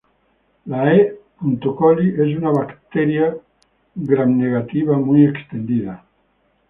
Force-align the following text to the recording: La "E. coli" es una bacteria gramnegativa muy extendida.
La 0.65 0.91
"E. 0.95 0.95
coli" 1.81 2.09
es 2.23 2.35
una 2.35 2.49
bacteria 2.49 3.37
gramnegativa 3.93 4.97
muy 4.97 5.25
extendida. 5.27 6.03